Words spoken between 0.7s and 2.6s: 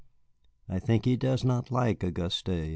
think he does not like Auguste.